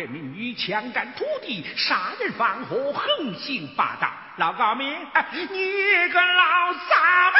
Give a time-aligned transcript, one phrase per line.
[0.00, 4.10] 这民女强占土地，杀人放火，横行霸道。
[4.38, 4.90] 老高明，
[5.50, 7.38] 你个老杂毛！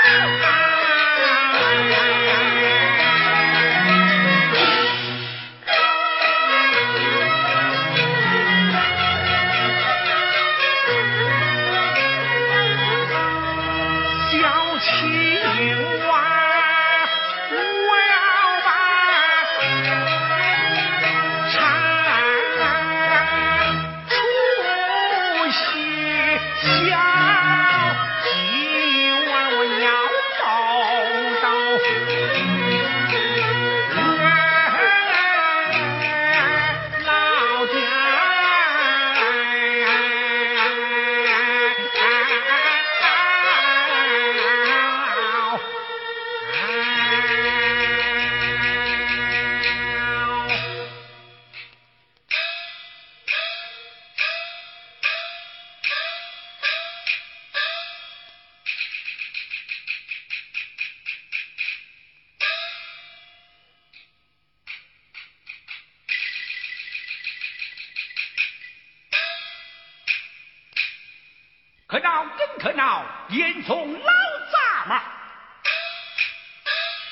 [71.91, 74.13] 可闹真可闹，严嵩老
[74.53, 75.03] 杂毛，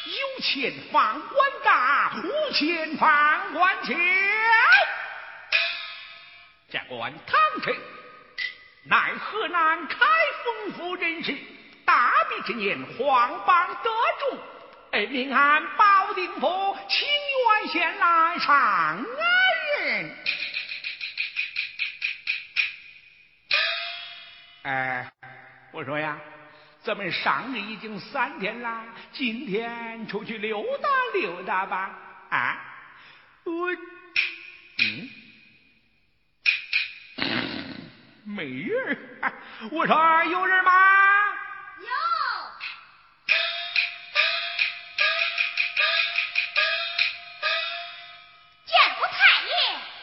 [0.04, 3.92] 有钱放官大，无钱放官小。
[6.70, 7.74] 这官唐臣，
[8.84, 9.96] 乃河南开
[10.44, 11.36] 封府人士，
[11.84, 13.90] 大比之年，皇榜得
[14.30, 14.38] 中，
[14.92, 19.04] 哎，命按保定府清源县来上安
[19.80, 20.16] 人。
[24.62, 25.10] 哎，
[25.72, 26.18] 我说呀，
[26.82, 31.90] 咱们上任已经三天了，今天出去溜达溜达吧。
[32.30, 32.58] 啊，
[33.44, 33.70] 我，
[34.78, 35.10] 嗯，
[38.24, 38.98] 没人。
[39.72, 40.70] 我说有人吗？
[41.80, 41.86] 有。
[48.66, 49.50] 见过太爷。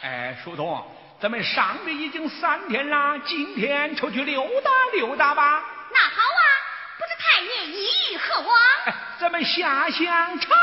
[0.02, 1.05] 哎，书童。
[1.18, 5.64] 咱们上任已经三天了，今天出去溜达溜达吧。
[5.90, 6.42] 那好啊，
[6.98, 8.58] 不知太爷意欲何往？
[9.18, 10.54] 咱们下乡查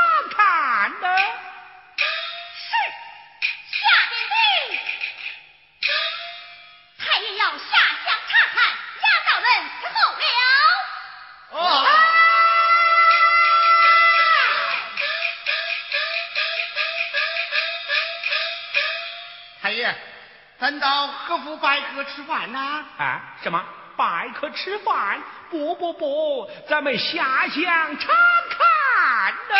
[21.34, 22.84] 到何府拜客吃饭呐？
[22.96, 23.60] 啊，什么
[23.96, 25.20] 拜客吃饭？
[25.50, 28.12] 不不不，咱们下乡查
[28.50, 29.56] 看呢。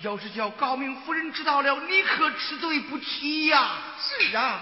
[0.00, 3.76] 要是叫高明夫人知道了，你可吃罪不起呀！
[3.96, 4.60] 是啊。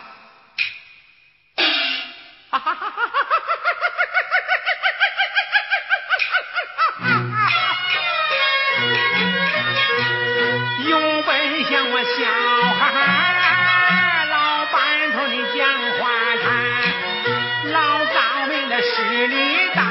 [18.83, 19.35] 势力
[19.75, 19.83] 大，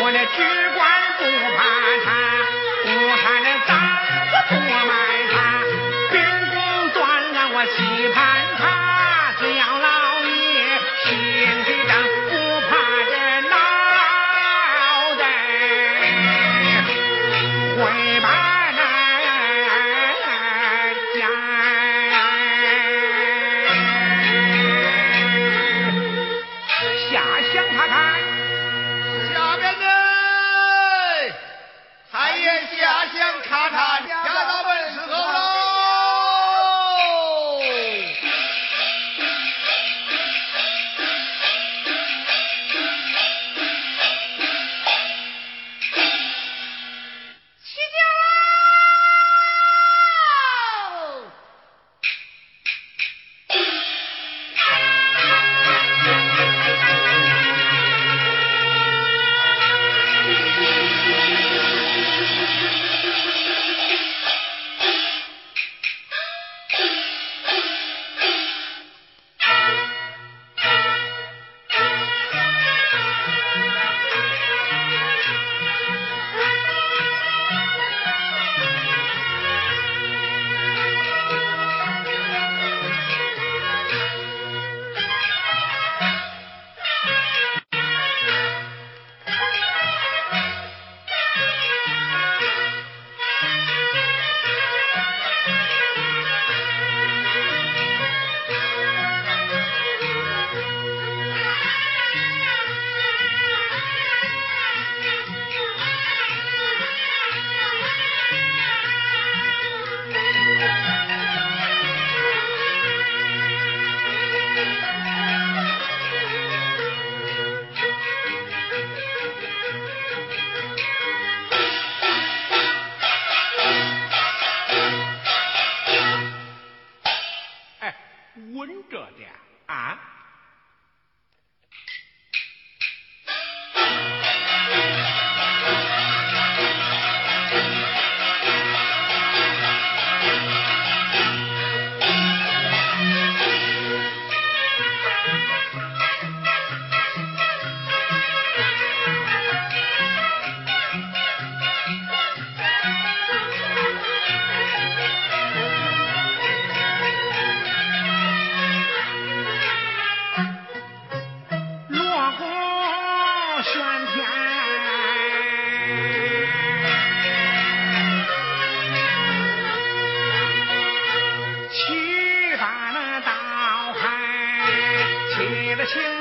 [0.00, 0.36] 我那只
[0.74, 0.78] 管
[1.18, 1.22] 不
[1.56, 1.58] 怕
[2.04, 2.06] 他，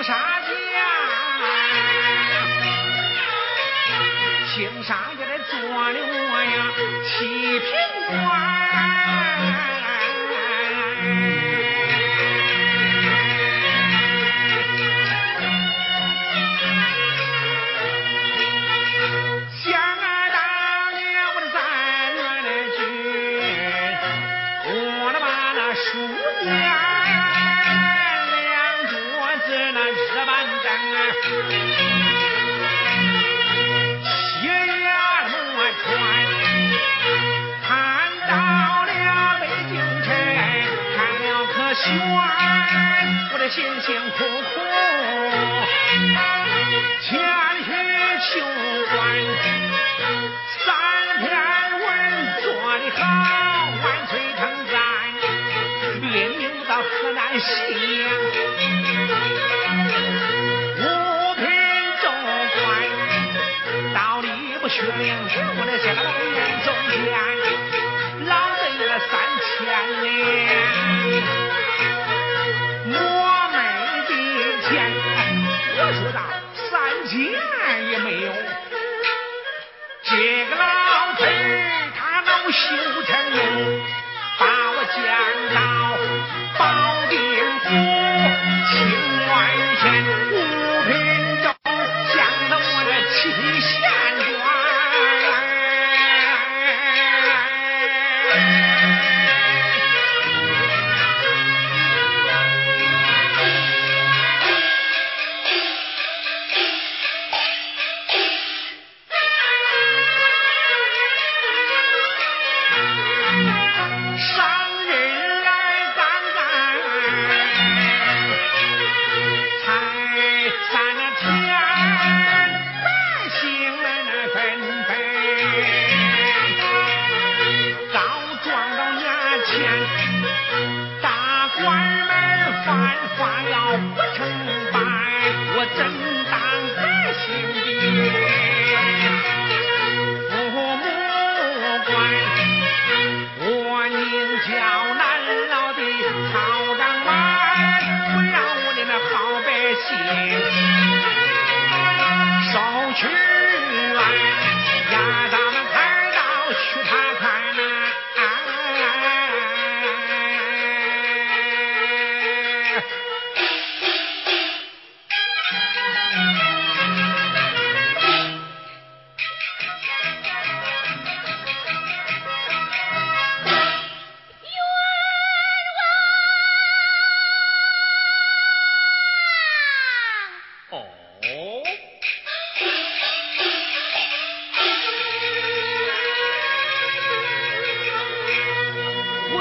[0.04, 0.50] 沙家，
[4.54, 6.56] 青沙家的做了我呀
[7.06, 7.70] 七品
[8.10, 9.73] 官。
[43.50, 44.62] 辛辛苦苦，
[47.02, 47.12] 千
[47.64, 47.70] 去
[48.32, 48.32] 求
[48.96, 48.98] 官，
[50.66, 50.66] 三
[51.20, 51.22] 篇
[51.78, 51.86] 文
[52.42, 52.46] 做
[52.80, 53.02] 的好，
[53.84, 54.42] 万岁称
[54.72, 54.76] 赞，
[56.02, 57.46] 列名到河南西
[58.00, 58.04] 阳，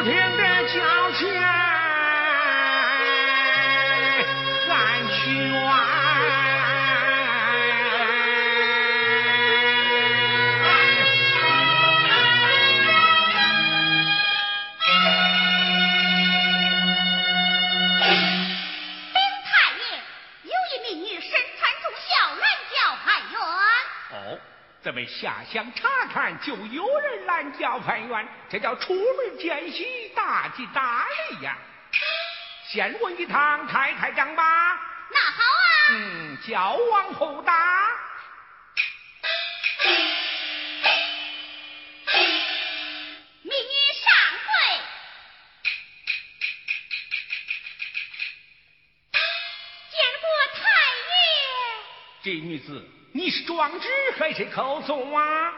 [0.04, 1.32] 天的交钱，
[4.68, 6.01] 俺去远。
[25.07, 31.57] 下乡查看，就有人拦轿判员，这叫出门见喜，大吉大利呀！
[32.67, 34.45] 先问一趟太太丈吧。
[35.11, 35.69] 那好啊。
[35.91, 37.91] 嗯，叫往后答。
[52.23, 52.88] 这女子。
[53.12, 55.50] 你是壮志还是口诵啊？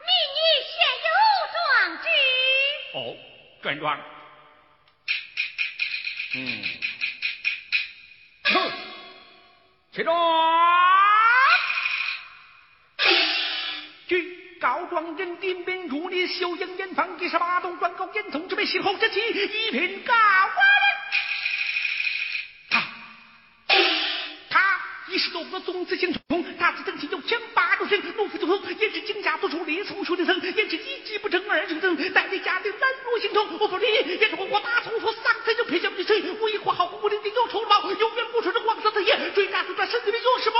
[0.00, 0.40] 民女
[0.70, 1.10] 现有
[1.52, 2.08] 壮志。
[2.94, 3.16] 哦，
[3.62, 3.98] 转转。
[6.36, 6.64] 嗯，
[8.44, 8.72] 哼，
[9.92, 10.14] 起状。
[14.06, 20.73] 据告状人丁兵如你修营严防一十八洞转告严从之辈，先后之妻一品高官。
[25.64, 36.22] 宗子行冲，大字正气有枪八路神，怒夫就横，言之惊驾做出离从书的僧，言之一计不成二成僧，带领家丁拦路行通，我说你言之火火大从说丧才就撇下的谁？
[36.40, 40.50] 我一国好武林的有仇报，有冤无仇的王色子爷，追打追打身子里有什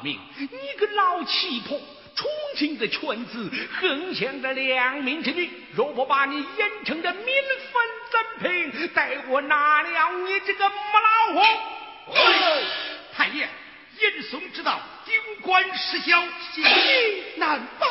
[0.00, 1.78] 老高明，你个老气魄，
[2.14, 2.26] 重
[2.56, 8.88] 庆的犬子，横向的良民之女，若不把你严惩的民愤怎平？
[8.88, 10.76] 待我拿了你这个母
[11.34, 11.42] 老虎！
[13.14, 13.48] 太爷，
[13.98, 16.20] 严嵩知道，丢官失孝，
[16.54, 16.64] 心
[17.36, 17.86] 难保。